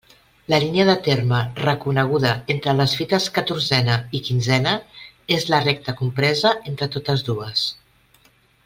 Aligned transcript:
La 0.51 0.57
línia 0.61 0.85
de 0.87 0.93
terme 1.07 1.41
reconeguda 1.59 2.31
entre 2.55 2.75
les 2.79 2.95
fites 3.01 3.29
catorzena 3.37 3.99
i 4.21 4.23
quinzena 4.31 4.75
és 5.39 5.49
la 5.55 5.61
recta 5.69 5.97
compresa 6.03 6.57
entre 6.73 6.91
totes 6.99 7.29
dues. 7.31 7.69